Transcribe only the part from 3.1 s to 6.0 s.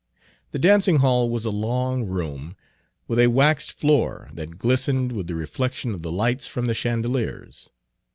a waxed floor that glistened with the reflection